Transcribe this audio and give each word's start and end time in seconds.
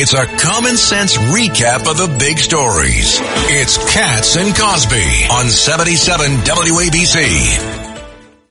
It's 0.00 0.14
a 0.14 0.26
common 0.26 0.76
sense 0.76 1.16
recap 1.16 1.90
of 1.90 1.96
the 1.96 2.06
big 2.20 2.38
stories. 2.38 3.18
It's 3.50 3.76
Cats 3.92 4.36
and 4.36 4.54
Cosby 4.54 5.26
on 5.28 5.46
77 5.46 6.36
WABC. 6.36 7.98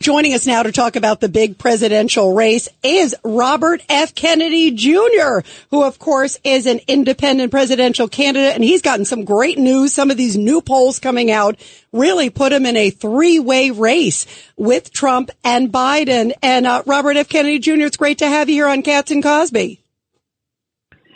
Joining 0.02 0.33
us 0.33 0.46
now 0.46 0.63
to 0.63 0.73
talk 0.73 0.97
about 0.97 1.21
the 1.21 1.29
big 1.29 1.57
presidential 1.57 2.33
race 2.33 2.68
is 2.83 3.15
Robert 3.23 3.81
F. 3.88 4.13
Kennedy 4.13 4.71
Jr., 4.71 5.39
who 5.71 5.86
of 5.86 5.99
course 5.99 6.38
is 6.44 6.65
an 6.65 6.81
independent 6.86 7.50
presidential 7.50 8.10
candidate. 8.10 8.56
And 8.56 8.64
he's 8.66 8.82
gotten 8.82 9.06
some 9.06 9.24
great 9.24 9.58
news. 9.58 9.94
Some 9.94 10.12
of 10.12 10.18
these 10.18 10.36
new 10.36 10.60
polls 10.60 11.00
coming 11.00 11.32
out 11.32 11.58
really 11.94 12.29
put 12.29 12.52
him 12.52 12.66
in 12.66 12.76
a 12.76 12.90
three 12.90 13.40
way 13.40 13.72
race 13.72 14.26
with 14.58 14.92
Trump 14.92 15.32
and 15.46 15.72
Biden. 15.72 16.34
And 16.44 16.68
uh, 16.68 16.84
Robert 16.86 17.16
F. 17.16 17.30
Kennedy 17.30 17.59
Jr., 17.59 17.86
it's 17.86 17.95
great 17.95 18.18
to 18.18 18.27
have 18.27 18.50
you 18.50 18.55
here 18.55 18.68
on 18.68 18.82
Cats 18.82 19.12
and 19.12 19.23
Cosby. 19.23 19.82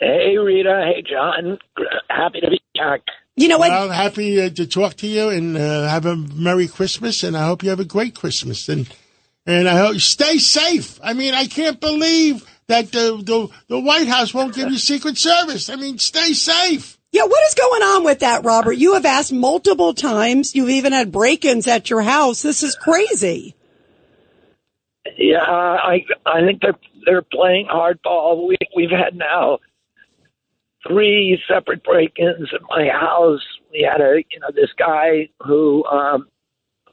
Hey, 0.02 0.36
Rita. 0.36 0.92
Hey, 0.92 1.04
John. 1.08 1.58
Happy 2.10 2.40
to 2.40 2.50
be 2.50 2.60
back. 2.74 3.02
You 3.36 3.46
know 3.46 3.58
what? 3.58 3.70
Well, 3.70 3.88
happy 3.88 4.42
uh, 4.42 4.50
to 4.50 4.66
talk 4.66 4.94
to 4.94 5.06
you 5.06 5.28
and 5.28 5.56
uh, 5.56 5.88
have 5.88 6.06
a 6.06 6.16
Merry 6.16 6.66
Christmas, 6.66 7.22
and 7.22 7.36
I 7.36 7.46
hope 7.46 7.62
you 7.62 7.70
have 7.70 7.78
a 7.78 7.84
great 7.84 8.16
Christmas. 8.16 8.68
And 8.68 8.92
and 9.46 9.68
I 9.68 9.78
hope 9.78 9.94
you 9.94 10.00
stay 10.00 10.38
safe. 10.38 10.98
I 11.04 11.12
mean, 11.12 11.34
I 11.34 11.46
can't 11.46 11.80
believe 11.80 12.44
that 12.66 12.90
the 12.90 13.22
the, 13.22 13.48
the 13.68 13.78
White 13.78 14.08
House 14.08 14.34
won't 14.34 14.56
give 14.56 14.70
you 14.70 14.78
Secret 14.78 15.16
Service. 15.18 15.70
I 15.70 15.76
mean, 15.76 15.98
stay 15.98 16.32
safe. 16.32 16.98
Yeah, 17.12 17.24
what 17.24 17.46
is 17.46 17.54
going 17.54 17.82
on 17.82 18.04
with 18.04 18.20
that, 18.20 18.44
Robert? 18.44 18.72
You 18.72 18.94
have 18.94 19.06
asked 19.06 19.32
multiple 19.32 19.94
times. 19.94 20.56
You've 20.56 20.70
even 20.70 20.92
had 20.92 21.12
break-ins 21.12 21.68
at 21.68 21.90
your 21.90 22.02
house. 22.02 22.42
This 22.42 22.64
is 22.64 22.74
crazy. 22.74 23.54
Yeah, 25.16 25.44
I 25.44 26.04
I 26.26 26.40
think 26.40 26.60
they're 26.60 26.78
they're 27.06 27.22
playing 27.22 27.68
hardball. 27.68 28.48
We 28.48 28.56
we've 28.74 28.90
had 28.90 29.14
now 29.14 29.58
three 30.86 31.40
separate 31.48 31.82
break-ins 31.84 32.48
at 32.54 32.60
my 32.68 32.88
house. 32.88 33.42
We 33.70 33.88
had 33.90 34.00
a 34.00 34.22
you 34.30 34.40
know 34.40 34.50
this 34.54 34.70
guy 34.76 35.28
who 35.40 35.84
um, 35.84 36.28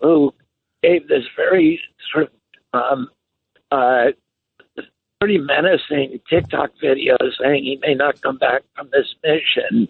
who 0.02 0.34
gave 0.82 1.08
this 1.08 1.26
very 1.36 1.80
sort 2.12 2.26
of 2.26 2.32
um, 2.82 3.10
uh, 3.72 4.08
pretty 5.20 5.38
menacing 5.38 6.20
TikTok 6.30 6.72
video 6.82 7.18
saying 7.42 7.64
he 7.64 7.80
may 7.82 7.94
not 7.94 8.22
come 8.22 8.38
back 8.38 8.64
from 8.76 8.90
this 8.92 9.14
mission, 9.24 9.88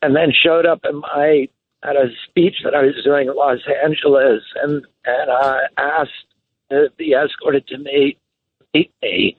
and 0.00 0.16
then 0.16 0.32
showed 0.32 0.66
up 0.66 0.80
in 0.88 1.00
my 1.00 1.48
at 1.82 1.96
a 1.96 2.08
speech 2.28 2.56
that 2.64 2.74
I 2.74 2.82
was 2.82 2.94
doing 3.04 3.28
in 3.28 3.34
Los 3.34 3.60
Angeles 3.84 4.42
and 4.62 4.84
and 5.04 5.30
uh, 5.30 5.60
asked 5.76 6.10
to 6.70 6.88
be 6.96 7.14
escorted 7.14 7.66
to 7.68 7.78
meet 7.78 8.18
meet 8.74 8.92
me 9.02 9.38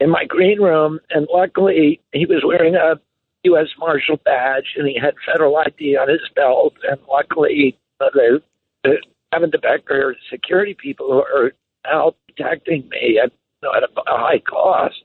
in 0.00 0.10
my 0.10 0.24
green 0.24 0.60
room, 0.60 1.00
and 1.10 1.26
luckily 1.32 2.00
he 2.12 2.26
was 2.26 2.42
wearing 2.44 2.74
a 2.74 3.00
U.S. 3.44 3.68
Marshal 3.78 4.18
badge 4.24 4.74
and 4.76 4.86
he 4.86 4.98
had 4.98 5.14
federal 5.26 5.56
ID 5.56 5.96
on 5.96 6.08
his 6.08 6.20
belt, 6.34 6.74
and 6.88 6.98
luckily 7.08 7.78
uh, 8.00 8.10
the, 8.12 8.40
the 8.84 8.96
Gavin 9.32 9.50
de 9.50 9.58
Becker 9.58 10.16
security 10.30 10.74
people 10.74 11.06
who 11.08 11.18
are 11.18 11.52
now 11.84 12.14
protecting 12.26 12.88
me 12.88 13.20
at, 13.22 13.32
at 13.76 13.82
a, 13.82 13.88
high 14.06 14.40
cost. 14.40 15.02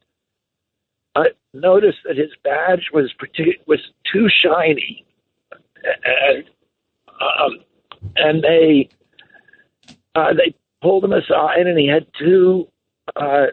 I 1.16 1.28
noticed 1.54 2.00
that 2.06 2.18
his 2.18 2.32
badge 2.44 2.90
was 2.92 3.14
was 3.68 3.80
too 4.12 4.28
shiny, 4.30 5.06
and 5.84 6.44
um, 7.22 7.60
and 8.16 8.44
they 8.44 8.90
uh, 10.16 10.34
they 10.34 10.56
pulled 10.82 11.04
him 11.04 11.14
aside, 11.14 11.68
and 11.68 11.78
he 11.78 11.88
had 11.88 12.08
two 12.18 12.68
uh, 13.16 13.48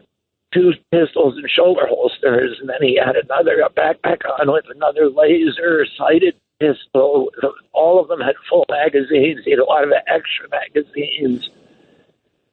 two 0.53 0.73
pistols 0.91 1.37
and 1.37 1.48
shoulder 1.48 1.87
holsters, 1.87 2.59
and 2.61 2.69
then 2.69 2.83
he 2.83 2.97
had 2.97 3.17
another 3.17 3.61
a 3.61 3.70
backpack 3.70 4.19
on 4.41 4.53
with 4.53 4.65
another 4.75 5.09
laser 5.09 5.87
sighted 5.97 6.34
pistol. 6.59 7.31
All 7.73 8.01
of 8.01 8.09
them 8.09 8.20
had 8.20 8.34
full 8.48 8.67
magazines. 8.69 9.41
He 9.45 9.51
had 9.51 9.61
a 9.61 9.65
lot 9.65 9.84
of 9.84 9.93
extra 10.06 10.48
magazines 10.51 11.50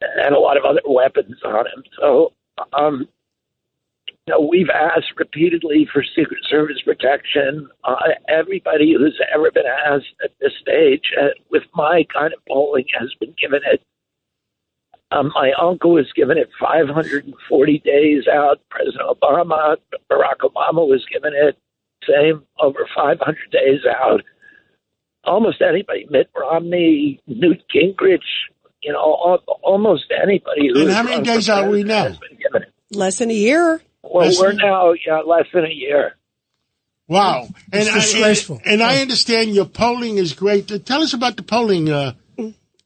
and 0.02 0.36
a 0.36 0.40
lot 0.40 0.58
of 0.58 0.64
other 0.64 0.82
weapons 0.86 1.38
on 1.44 1.66
him. 1.66 1.84
So, 2.00 2.34
um, 2.74 3.08
you 4.28 4.34
know, 4.34 4.42
we've 4.42 4.70
asked 4.70 5.14
repeatedly 5.18 5.88
for 5.92 6.04
Secret 6.04 6.44
Service 6.50 6.82
protection. 6.84 7.70
Uh, 7.84 7.96
everybody 8.28 8.94
who's 8.94 9.20
ever 9.34 9.52
been 9.52 9.66
asked 9.66 10.14
at 10.24 10.32
this 10.40 10.54
stage, 10.62 11.14
uh, 11.20 11.30
with 11.50 11.64
my 11.74 12.06
kind 12.14 12.34
of 12.34 12.40
polling, 12.48 12.86
has 13.00 13.14
been 13.20 13.34
given 13.42 13.62
it. 13.66 13.82
Um, 15.12 15.32
my 15.34 15.52
uncle 15.62 15.92
was 15.94 16.12
given 16.16 16.38
it 16.38 16.50
540 16.60 17.80
days 17.80 18.24
out. 18.28 18.60
President 18.70 19.04
Obama, 19.10 19.78
Barack 20.12 20.40
Obama 20.44 20.86
was 20.88 21.06
given 21.12 21.34
it 21.34 21.58
same 22.08 22.44
over 22.60 22.88
500 22.96 23.38
days 23.52 23.80
out. 23.90 24.22
Almost 25.24 25.62
anybody, 25.62 26.08
Mitt 26.10 26.30
Romney, 26.36 27.22
Newt 27.28 27.62
Gingrich, 27.74 28.20
you 28.82 28.92
know, 28.94 29.00
al- 29.00 29.44
almost 29.64 30.06
anybody. 30.12 30.70
Who 30.74 30.80
And 30.82 30.88
has 30.90 30.96
how 30.96 31.04
many 31.04 31.24
days 31.24 31.50
are 31.50 31.70
we 31.70 31.84
now? 31.84 32.10
been 32.10 32.38
given 32.42 32.64
it. 32.64 32.74
Less 32.92 33.18
than 33.20 33.30
a 33.30 33.34
year. 33.34 33.82
Well, 34.04 34.26
Less 34.28 34.40
we're 34.40 34.50
than- 34.50 34.58
now 34.58 34.94
yeah, 35.06 35.20
less 35.26 35.46
than 35.54 35.66
a 35.66 35.74
year. 35.74 36.16
Wow. 37.10 37.48
And 37.72 37.88
It's 37.88 38.16
I, 38.16 38.54
and, 38.54 38.62
and 38.66 38.84
I 38.84 39.02
understand 39.02 39.56
your 39.56 39.66
polling 39.66 40.18
is 40.18 40.34
great. 40.34 40.68
Tell 40.86 41.02
us 41.02 41.14
about 41.14 41.38
the 41.38 41.44
polling. 41.44 41.90
Uh, 41.90 42.14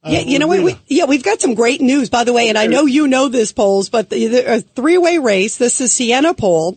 Yeah, 0.04 0.20
you 0.20 0.40
know 0.40 0.48
what? 0.48 0.62
we, 0.62 0.76
yeah, 0.88 1.04
we've 1.04 1.22
got 1.22 1.40
some 1.40 1.54
great 1.54 1.80
news, 1.80 2.10
by 2.10 2.24
the 2.24 2.32
way, 2.32 2.48
and 2.48 2.58
I 2.58 2.66
know 2.66 2.86
you 2.86 3.06
know 3.06 3.28
this 3.28 3.52
polls, 3.52 3.88
but 3.88 4.10
the, 4.10 4.26
the 4.26 4.54
a 4.54 4.60
three-way 4.60 5.18
race. 5.18 5.58
This 5.58 5.80
is 5.80 5.92
Siena 5.92 6.34
poll, 6.34 6.76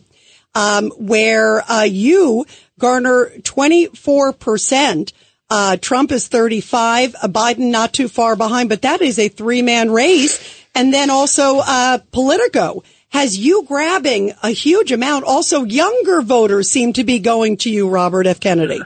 um, 0.54 0.90
where 0.90 1.68
uh, 1.68 1.82
you 1.82 2.46
garner 2.78 3.32
twenty-four 3.42 4.32
percent. 4.32 5.12
Uh, 5.50 5.76
Trump 5.76 6.12
is 6.12 6.28
thirty-five. 6.28 7.16
Uh, 7.20 7.26
Biden 7.26 7.70
not 7.70 7.92
too 7.92 8.08
far 8.08 8.36
behind, 8.36 8.68
but 8.68 8.82
that 8.82 9.02
is 9.02 9.18
a 9.18 9.28
three-man 9.28 9.90
race. 9.90 10.64
And 10.76 10.94
then 10.94 11.10
also 11.10 11.58
uh, 11.58 11.98
Politico 12.12 12.84
has 13.08 13.36
you 13.36 13.64
grabbing 13.66 14.34
a 14.42 14.50
huge 14.50 14.92
amount. 14.92 15.24
Also, 15.24 15.64
younger 15.64 16.22
voters 16.22 16.70
seem 16.70 16.92
to 16.92 17.02
be 17.02 17.18
going 17.18 17.56
to 17.58 17.70
you, 17.70 17.88
Robert 17.88 18.26
F. 18.26 18.38
Kennedy. 18.38 18.80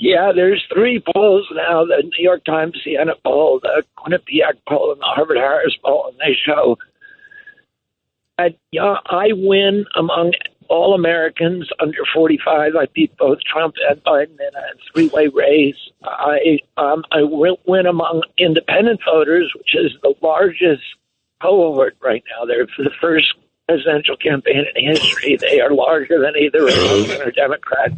Yeah, 0.00 0.32
there's 0.34 0.64
three 0.72 0.98
polls 0.98 1.46
now: 1.52 1.84
the 1.84 2.02
New 2.02 2.24
York 2.24 2.42
Times 2.44 2.80
Siena 2.82 3.12
poll, 3.22 3.60
the 3.62 3.84
Quinnipiac 3.98 4.54
poll, 4.66 4.92
and 4.92 5.00
the 5.00 5.04
Harvard 5.04 5.36
Harris 5.36 5.76
poll, 5.84 6.08
and 6.08 6.18
they 6.18 6.34
show 6.34 6.78
that 8.38 8.56
yeah, 8.72 8.96
I 9.04 9.28
win 9.34 9.84
among 9.94 10.32
all 10.70 10.94
Americans 10.94 11.68
under 11.80 11.98
45. 12.14 12.76
I 12.76 12.86
beat 12.94 13.14
both 13.18 13.40
Trump 13.42 13.74
and 13.90 14.02
Biden 14.02 14.38
in 14.40 14.54
a 14.54 14.90
three-way 14.90 15.28
race. 15.28 15.90
I 16.02 16.60
um, 16.78 17.04
I 17.12 17.22
win 17.22 17.84
among 17.84 18.22
independent 18.38 19.00
voters, 19.04 19.52
which 19.54 19.74
is 19.74 19.92
the 20.02 20.14
largest 20.22 20.82
cohort 21.42 21.96
right 22.00 22.24
now. 22.30 22.46
They're 22.46 22.64
the 22.78 22.90
first 23.02 23.34
presidential 23.68 24.16
campaign 24.16 24.64
in 24.74 24.94
history. 24.94 25.36
They 25.36 25.60
are 25.60 25.74
larger 25.74 26.18
than 26.18 26.36
either 26.36 26.64
Republican 26.64 27.20
or 27.20 27.30
Democrat. 27.32 27.92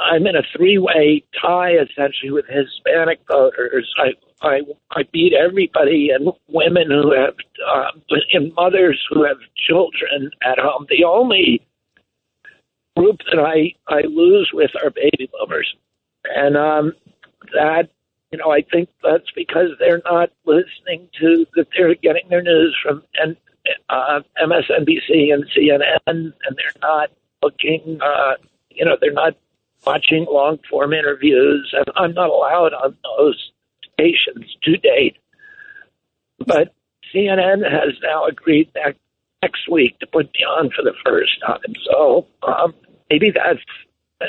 I'm 0.00 0.26
in 0.26 0.36
a 0.36 0.42
three-way 0.56 1.22
tie 1.40 1.72
essentially 1.72 2.30
with 2.30 2.46
Hispanic 2.46 3.20
voters. 3.28 3.92
I 3.98 4.12
I, 4.42 4.60
I 4.90 5.02
beat 5.12 5.34
everybody 5.34 6.10
and 6.10 6.32
women 6.48 6.90
who 6.90 7.12
have 7.12 7.34
um, 7.70 8.02
and 8.32 8.54
mothers 8.54 9.04
who 9.10 9.24
have 9.24 9.36
children 9.54 10.30
at 10.42 10.58
home. 10.58 10.86
The 10.88 11.04
only 11.04 11.60
group 12.96 13.18
that 13.30 13.38
I 13.38 13.74
I 13.92 14.02
lose 14.02 14.50
with 14.52 14.70
are 14.82 14.90
baby 14.90 15.30
boomers, 15.32 15.74
and 16.24 16.56
um, 16.56 16.92
that 17.52 17.90
you 18.32 18.38
know 18.38 18.50
I 18.50 18.62
think 18.62 18.88
that's 19.02 19.30
because 19.34 19.70
they're 19.78 20.02
not 20.04 20.30
listening 20.46 21.08
to 21.20 21.46
that 21.56 21.66
they're 21.76 21.94
getting 21.96 22.28
their 22.30 22.42
news 22.42 22.76
from 22.82 23.02
and 23.16 23.36
uh, 23.90 24.20
MSNBC 24.42 25.34
and 25.34 25.44
CNN, 25.54 25.98
and 26.06 26.32
they're 26.56 26.80
not 26.80 27.10
looking. 27.42 27.98
Uh, 28.00 28.34
you 28.70 28.84
know, 28.84 28.96
they're 29.00 29.12
not 29.12 29.36
watching 29.86 30.26
long 30.30 30.58
form 30.68 30.92
interviews, 30.92 31.72
and 31.72 31.86
I'm 31.96 32.14
not 32.14 32.30
allowed 32.30 32.72
on 32.74 32.96
those 33.18 33.52
stations 33.94 34.56
to 34.64 34.76
date. 34.76 35.16
But 36.38 36.74
CNN 37.14 37.62
has 37.70 37.94
now 38.02 38.26
agreed 38.26 38.70
that 38.74 38.96
next 39.42 39.68
week 39.70 39.98
to 40.00 40.06
put 40.06 40.26
me 40.26 40.44
on 40.44 40.70
for 40.70 40.82
the 40.82 40.94
first 41.04 41.32
time. 41.46 41.74
So 41.90 42.26
um, 42.42 42.74
maybe 43.10 43.30
that's 43.34 43.60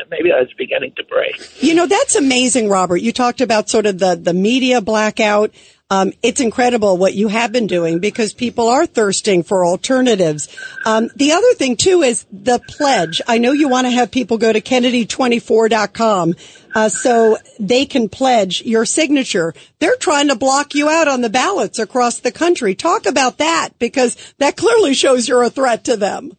maybe 0.10 0.30
that's 0.30 0.54
beginning 0.54 0.94
to 0.98 1.04
break. 1.04 1.62
You 1.62 1.76
know, 1.76 1.86
that's 1.86 2.16
amazing, 2.16 2.70
Robert. 2.70 2.98
You 2.98 3.12
talked 3.12 3.42
about 3.42 3.70
sort 3.70 3.86
of 3.86 4.00
the, 4.00 4.16
the 4.16 4.34
media 4.34 4.82
blackout. 4.82 5.54
Um, 5.92 6.14
it's 6.24 6.40
incredible 6.40 6.96
what 6.96 7.16
you 7.16 7.28
have 7.28 7.52
been 7.52 7.68
doing 7.68 8.00
because 8.00 8.32
people 8.32 8.70
are 8.70 8.86
thirsting 8.86 9.44
for 9.44 9.66
alternatives. 9.66 10.48
Um, 10.86 11.10
the 11.18 11.34
other 11.34 11.54
thing 11.56 11.76
too 11.76 12.02
is 12.02 12.26
the 12.32 12.60
pledge. 12.60 13.22
I 13.28 13.40
know 13.40 13.52
you 13.52 13.68
want 13.68 13.88
to 13.88 13.92
have 13.92 14.10
people 14.10 14.38
go 14.38 14.54
to 14.54 14.62
Kennedy24.com, 14.62 16.36
uh, 16.74 16.88
so 16.88 17.38
they 17.60 17.86
can 17.86 18.08
pledge 18.08 18.62
your 18.62 18.86
signature. 18.86 19.54
They're 19.80 19.98
trying 19.98 20.30
to 20.30 20.36
block 20.36 20.76
you 20.76 20.88
out 20.88 21.10
on 21.10 21.20
the 21.20 21.30
ballots 21.30 21.78
across 21.78 22.20
the 22.20 22.32
country. 22.32 22.74
Talk 22.74 23.06
about 23.06 23.40
that 23.40 23.72
because 23.78 24.16
that 24.38 24.56
clearly 24.56 24.94
shows 24.94 25.28
you're 25.28 25.44
a 25.44 25.50
threat 25.50 25.84
to 25.86 25.98
them. 25.98 26.32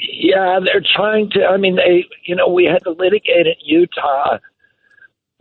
Yeah, 0.00 0.58
they're 0.64 0.84
trying 0.96 1.30
to. 1.30 1.46
I 1.46 1.56
mean, 1.56 1.76
they, 1.76 2.06
you 2.26 2.34
know, 2.34 2.48
we 2.48 2.64
had 2.64 2.82
to 2.82 2.90
litigate 2.90 3.46
in 3.46 3.54
Utah. 3.64 4.38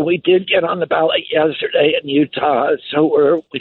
We 0.04 0.18
did 0.18 0.48
get 0.48 0.64
on 0.64 0.80
the 0.80 0.86
ballot 0.86 1.24
yesterday 1.32 1.94
in 2.00 2.08
Utah, 2.08 2.74
so 2.92 3.06
we're 3.06 3.38
we 3.52 3.60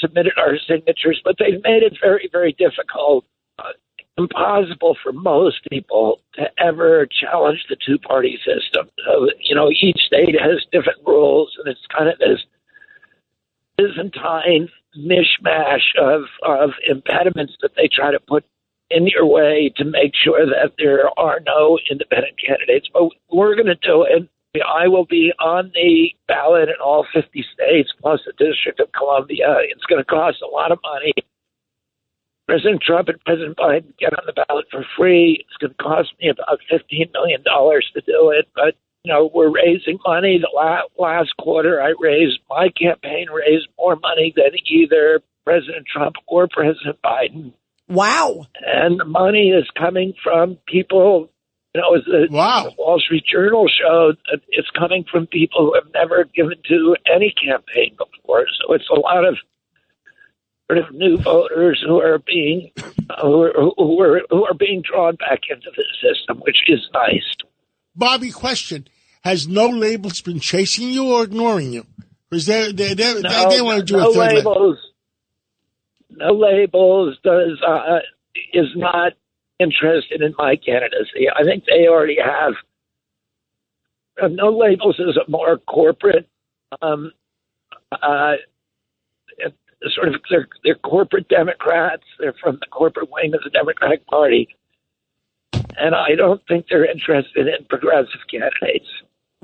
submitted 0.00 0.32
our 0.38 0.56
signatures, 0.66 1.20
but 1.22 1.36
they've 1.38 1.62
made 1.62 1.82
it 1.82 1.98
very, 2.00 2.28
very 2.32 2.52
difficult, 2.52 3.26
uh, 3.58 3.72
impossible 4.16 4.96
for 5.02 5.12
most 5.12 5.58
people 5.70 6.20
to 6.36 6.44
ever 6.58 7.06
challenge 7.06 7.66
the 7.68 7.76
two-party 7.84 8.38
system. 8.38 8.88
So, 9.04 9.28
you 9.40 9.54
know, 9.54 9.70
each 9.70 9.98
state 10.06 10.34
has 10.40 10.64
different 10.72 11.00
rules, 11.06 11.54
and 11.58 11.68
it's 11.68 11.86
kind 11.94 12.08
of 12.08 12.18
this 12.18 12.40
Byzantine 13.76 14.68
mishmash 14.96 15.94
of 16.00 16.22
of 16.42 16.70
impediments 16.88 17.54
that 17.60 17.72
they 17.76 17.88
try 17.88 18.10
to 18.10 18.20
put 18.20 18.44
in 18.90 19.06
your 19.06 19.26
way 19.26 19.72
to 19.76 19.84
make 19.84 20.12
sure 20.14 20.46
that 20.46 20.72
there 20.78 21.10
are 21.18 21.40
no 21.44 21.78
independent 21.90 22.36
candidates. 22.38 22.88
But 22.92 23.10
we're 23.30 23.54
going 23.54 23.66
to 23.66 23.74
do 23.74 24.02
it. 24.02 24.28
I 24.62 24.88
will 24.88 25.06
be 25.06 25.32
on 25.40 25.72
the 25.74 26.14
ballot 26.28 26.68
in 26.68 26.76
all 26.82 27.06
50 27.12 27.44
states 27.52 27.92
plus 28.00 28.20
the 28.26 28.32
District 28.32 28.78
of 28.80 28.92
Columbia. 28.92 29.56
It's 29.70 29.84
going 29.84 30.00
to 30.00 30.04
cost 30.04 30.42
a 30.42 30.46
lot 30.46 30.72
of 30.72 30.78
money. 30.82 31.12
President 32.46 32.82
Trump 32.82 33.08
and 33.08 33.18
President 33.24 33.56
Biden 33.56 33.96
get 33.98 34.12
on 34.12 34.26
the 34.26 34.44
ballot 34.46 34.66
for 34.70 34.84
free. 34.96 35.44
It's 35.46 35.56
going 35.56 35.72
to 35.72 35.82
cost 35.82 36.12
me 36.20 36.28
about 36.28 36.60
$15 36.70 37.12
million 37.12 37.42
to 37.42 38.00
do 38.06 38.30
it. 38.30 38.48
But, 38.54 38.76
you 39.02 39.12
know, 39.12 39.30
we're 39.34 39.50
raising 39.50 39.98
money. 40.06 40.38
The 40.38 40.54
last, 40.54 40.88
last 40.98 41.34
quarter 41.38 41.80
I 41.80 41.94
raised, 41.98 42.40
my 42.50 42.68
campaign 42.68 43.28
raised 43.30 43.68
more 43.78 43.96
money 43.96 44.32
than 44.36 44.52
either 44.66 45.22
President 45.44 45.86
Trump 45.90 46.16
or 46.28 46.46
President 46.48 46.98
Biden 47.02 47.54
Wow. 47.88 48.46
And 48.64 48.98
the 48.98 49.04
money 49.04 49.50
is 49.50 49.68
coming 49.78 50.14
from 50.22 50.58
people, 50.66 51.30
you 51.74 51.80
know, 51.80 51.94
as 51.94 52.04
the, 52.04 52.28
wow. 52.30 52.64
the 52.64 52.74
Wall 52.78 53.00
Street 53.00 53.24
Journal 53.30 53.68
showed, 53.68 54.16
it's 54.48 54.70
coming 54.70 55.04
from 55.10 55.26
people 55.26 55.66
who 55.66 55.74
have 55.74 55.92
never 55.92 56.24
given 56.24 56.58
to 56.68 56.96
any 57.12 57.32
campaign 57.32 57.96
before. 57.98 58.46
So 58.60 58.74
it's 58.74 58.88
a 58.90 58.98
lot 58.98 59.24
of 59.24 59.36
sort 60.70 60.78
of 60.78 60.94
new 60.94 61.18
voters 61.18 61.82
who 61.84 62.00
are 62.00 62.18
being 62.18 62.70
who 63.20 63.42
are, 63.42 63.52
who 63.76 64.00
are 64.00 64.22
who 64.30 64.44
are 64.44 64.54
being 64.54 64.82
drawn 64.82 65.16
back 65.16 65.40
into 65.50 65.70
the 65.76 65.84
system, 66.00 66.38
which 66.40 66.58
is 66.68 66.80
nice. 66.92 67.34
Bobby, 67.96 68.30
question: 68.30 68.86
Has 69.22 69.48
no 69.48 69.68
labels 69.68 70.20
been 70.22 70.40
chasing 70.40 70.90
you 70.90 71.12
or 71.12 71.24
ignoring 71.24 71.72
you? 71.72 71.86
Because 72.30 72.46
they 72.46 72.72
they 72.72 72.94
they, 72.94 73.20
no, 73.20 73.48
they, 73.50 73.56
they 73.56 73.62
want 73.62 73.80
to 73.80 73.84
do 73.84 73.96
no 73.98 74.10
a 74.10 74.14
third 74.14 74.34
labels 74.34 74.78
no 76.16 76.32
labels, 76.34 77.16
does 77.22 77.60
uh, 77.66 77.98
is 78.52 78.68
not 78.76 79.12
interested 79.58 80.22
in 80.22 80.34
my 80.38 80.56
candidacy. 80.56 81.28
I 81.34 81.42
think 81.44 81.64
they 81.64 81.86
already 81.88 82.18
have. 82.22 82.54
No 84.30 84.50
labels 84.50 85.00
is 85.00 85.16
a 85.16 85.28
more 85.28 85.58
corporate, 85.58 86.28
um, 86.82 87.10
uh, 88.00 88.34
sort 89.92 90.08
of 90.08 90.14
they're, 90.30 90.46
they're 90.62 90.76
corporate 90.76 91.28
Democrats. 91.28 92.04
They're 92.20 92.34
from 92.40 92.58
the 92.60 92.66
corporate 92.66 93.10
wing 93.10 93.34
of 93.34 93.40
the 93.42 93.50
Democratic 93.50 94.06
Party, 94.06 94.48
and 95.76 95.94
I 95.94 96.14
don't 96.16 96.40
think 96.46 96.66
they're 96.68 96.88
interested 96.88 97.48
in 97.48 97.64
progressive 97.68 98.20
candidates. 98.30 98.88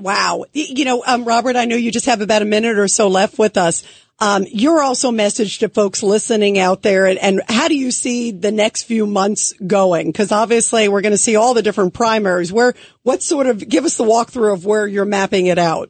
Wow. 0.01 0.45
You 0.53 0.85
know, 0.85 1.03
um, 1.05 1.25
Robert, 1.25 1.55
I 1.55 1.65
know 1.65 1.75
you 1.75 1.91
just 1.91 2.07
have 2.07 2.21
about 2.21 2.41
a 2.41 2.45
minute 2.45 2.77
or 2.77 2.87
so 2.87 3.07
left 3.07 3.37
with 3.37 3.57
us. 3.57 3.83
Um, 4.19 4.45
your 4.51 4.81
also 4.81 5.11
message 5.11 5.59
to 5.59 5.69
folks 5.69 6.03
listening 6.03 6.59
out 6.59 6.83
there, 6.83 7.07
and, 7.07 7.17
and 7.17 7.41
how 7.47 7.67
do 7.67 7.75
you 7.75 7.89
see 7.89 8.29
the 8.29 8.51
next 8.51 8.83
few 8.83 9.07
months 9.07 9.53
going? 9.65 10.07
Because 10.07 10.31
obviously, 10.31 10.87
we're 10.87 11.01
going 11.01 11.13
to 11.13 11.17
see 11.17 11.35
all 11.35 11.55
the 11.55 11.63
different 11.63 11.95
primaries. 11.95 12.53
Where, 12.53 12.75
what 13.01 13.23
sort 13.23 13.47
of 13.47 13.67
give 13.67 13.83
us 13.83 13.97
the 13.97 14.03
walkthrough 14.03 14.53
of 14.53 14.63
where 14.63 14.85
you're 14.85 15.05
mapping 15.05 15.47
it 15.47 15.57
out? 15.57 15.89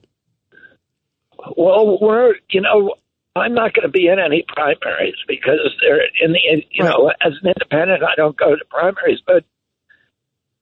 Well, 1.57 1.97
we're 1.99 2.35
you 2.49 2.61
know 2.61 2.95
I'm 3.35 3.53
not 3.53 3.73
going 3.73 3.87
to 3.87 3.91
be 3.91 4.07
in 4.07 4.17
any 4.17 4.45
primaries 4.47 5.15
because 5.27 5.75
they're 5.81 6.01
in 6.21 6.31
the 6.31 6.39
you 6.71 6.85
right. 6.85 6.89
know 6.89 7.11
as 7.21 7.33
an 7.41 7.49
independent 7.49 8.01
I 8.01 8.15
don't 8.15 8.37
go 8.37 8.55
to 8.55 8.65
primaries, 8.69 9.19
but 9.27 9.43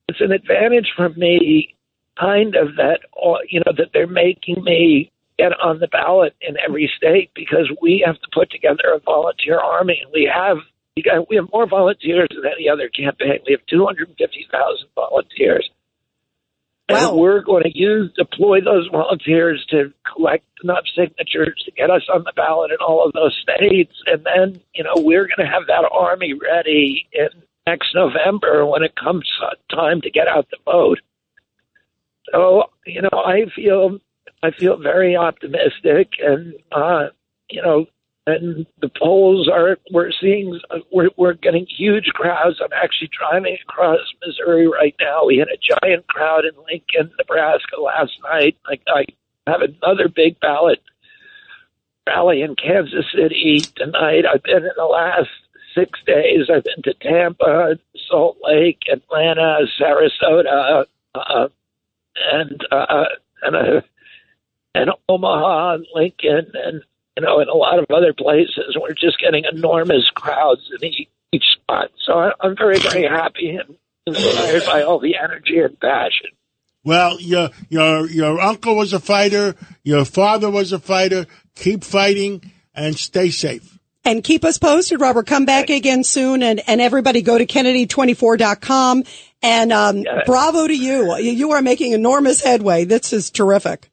it's 0.07 0.22
an 0.22 0.31
advantage 0.31 0.92
for 0.95 1.10
me, 1.10 1.75
kind 2.19 2.56
of 2.56 2.75
that 2.75 3.00
uh, 3.24 3.39
you 3.48 3.60
know 3.60 3.74
that 3.77 3.89
they're 3.94 4.07
making 4.07 4.63
me 4.63 5.12
get 5.38 5.51
on 5.62 5.80
the 5.80 5.88
ballot 5.88 6.36
in 6.42 6.57
every 6.57 6.92
state 6.98 7.31
because 7.33 7.71
we 7.81 8.04
have 8.06 8.16
to 8.16 8.27
put 8.33 8.51
together 8.51 8.94
a 8.94 9.00
volunteer 9.00 9.60
army, 9.60 10.00
and 10.04 10.12
we 10.13 10.30
have 10.33 10.57
we, 11.30 11.36
have 11.38 11.48
more 11.54 11.68
volunteers 11.68 12.27
than 12.30 12.51
any 12.51 12.68
other 12.68 12.89
campaign. 12.89 13.39
We 13.48 13.54
have 13.54 13.66
250,000 13.68 14.88
volunteers. 14.95 15.69
Wow. 16.89 17.12
And 17.12 17.19
we're 17.19 17.42
going 17.42 17.63
to 17.63 17.77
use 17.77 18.12
deploy 18.18 18.62
those 18.62 18.89
volunteers 18.92 19.66
to 19.69 19.94
collect 20.12 20.45
enough 20.63 20.86
signatures 20.95 21.62
to 21.66 21.71
get 21.71 21.89
us 21.89 22.01
on 22.13 22.24
the 22.24 22.33
ballot 22.36 22.71
in 22.71 22.77
all 22.86 23.06
of 23.06 23.13
those 23.13 23.38
states, 23.42 23.94
and 24.07 24.25
then 24.25 24.62
you 24.74 24.83
know 24.83 24.94
we're 24.98 25.27
going 25.27 25.48
to 25.48 25.54
have 25.54 25.68
that 25.68 25.88
army 25.92 26.33
ready 26.33 27.07
in 27.13 27.30
next 27.68 27.94
November 27.94 28.66
when 28.66 28.83
it 28.83 28.95
comes 28.95 29.30
time 29.69 30.01
to 30.01 30.10
get 30.10 30.27
out 30.27 30.50
the 30.50 30.57
vote. 30.66 31.00
So 32.31 32.66
you 32.86 33.02
know 33.02 33.10
I 33.14 33.46
feel 33.56 34.00
I 34.42 34.52
feel 34.52 34.78
very 34.78 35.16
optimistic, 35.16 36.14
and 36.20 36.54
uh, 36.72 37.08
you 37.50 37.62
know, 37.62 37.86
and 38.26 38.66
the 38.81 38.90
polls 38.90 39.50
are 39.50 39.78
we're 39.92 40.12
seeing 40.20 40.60
we're 40.92 41.10
we're 41.18 41.34
getting 41.34 41.66
huge 41.66 42.06
crowds. 42.14 42.60
I'm 42.62 42.74
actually 42.74 43.10
driving 43.18 43.58
across 43.64 44.00
Missouri 44.26 44.68
right 44.68 44.96
now. 45.00 45.26
We 45.26 45.38
had 45.38 45.50
a 45.50 45.80
giant 45.81 46.08
crowd 46.08 46.46
in 46.46 46.52
Lincoln, 46.70 47.12
Nebraska 47.18 47.81
last 47.81 48.14
night. 48.24 48.58
I, 48.66 48.78
I 48.88 49.06
have 49.48 49.62
another 49.62 50.08
big 50.08 50.40
ballot 50.40 50.81
rally 52.08 52.42
in 52.42 52.56
Kansas 52.56 53.06
City 53.14 53.62
tonight. 53.76 54.24
I've 54.26 54.44
been 54.44 54.64
in 54.64 54.72
the 54.78 54.86
last 54.86 55.30
six 55.76 56.00
days. 56.06 56.50
I've 56.50 56.64
been 56.64 56.81
to 56.84 56.94
Tampa, 56.96 57.78
Salt 58.10 58.38
Lake, 58.42 58.80
Atlanta, 58.92 59.66
Sarasota, 59.80 60.86
uh, 61.14 61.48
and 62.31 62.66
uh, 62.71 63.06
and 63.42 63.56
uh, 63.56 63.81
and 64.75 64.92
Omaha 65.07 65.75
and 65.75 65.88
Lincoln 65.94 66.51
and 66.54 66.81
you 67.18 67.24
know 67.24 67.39
and 67.39 67.50
a 67.50 67.56
lot 67.56 67.80
of 67.80 67.86
other 67.89 68.13
places. 68.13 68.77
We're 68.80 68.94
just 68.94 69.19
getting 69.19 69.44
enormous 69.51 70.10
crowds 70.13 70.69
in 70.80 70.88
each, 70.88 71.10
each 71.31 71.44
spot. 71.56 71.92
So 72.06 72.13
I, 72.13 72.31
I'm 72.42 72.56
very 72.56 72.80
very 72.80 73.04
happy 73.04 73.56
and 73.56 73.77
inspired 74.06 74.66
by 74.66 74.83
all 74.83 74.99
the 74.99 75.16
energy 75.21 75.59
and 75.59 75.80
passion. 75.80 76.31
Well, 76.83 77.19
your 77.19 77.49
your 77.69 78.09
your 78.09 78.40
uncle 78.40 78.76
was 78.76 78.94
a 78.94 78.99
fighter. 78.99 79.56
Your 79.83 80.06
father 80.06 80.49
was 80.49 80.71
a 80.71 80.80
fighter. 80.80 81.28
Keep 81.56 81.83
fighting 81.83 82.52
and 82.73 82.97
stay 82.97 83.30
safe. 83.30 83.80
And 84.06 84.23
keep 84.23 84.45
us 84.45 84.57
posted, 84.57 85.02
Robert. 85.02 85.28
Come 85.28 85.45
back 85.45 85.69
again 85.69 86.04
soon. 86.04 86.42
And, 86.42 86.61
and 86.68 86.80
everybody 86.80 87.21
go 87.21 87.38
to 87.38 87.45
Kennedy24.com. 87.45 89.04
And 89.42 89.72
um, 89.72 90.04
bravo 90.26 90.68
to 90.68 90.76
you. 90.76 91.18
You 91.18 91.52
are 91.52 91.62
making 91.62 91.94
enormous 91.94 92.42
headway. 92.42 92.84
This 92.84 93.14
is 93.14 93.30
terrific. 93.30 93.90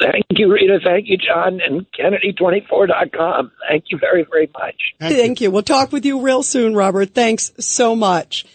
Thank 0.00 0.24
you, 0.30 0.52
Rita. 0.52 0.80
Thank 0.82 1.08
you, 1.08 1.16
John, 1.18 1.60
and 1.60 1.86
Kennedy24.com. 1.92 3.52
Thank 3.68 3.84
you 3.90 3.98
very, 3.98 4.24
very 4.28 4.50
much. 4.58 4.74
Thank, 4.98 5.16
Thank 5.16 5.40
you. 5.40 5.46
you. 5.46 5.50
We'll 5.50 5.62
talk 5.62 5.92
with 5.92 6.04
you 6.04 6.20
real 6.20 6.42
soon, 6.42 6.74
Robert. 6.74 7.14
Thanks 7.14 7.52
so 7.60 7.94
much. 7.94 8.46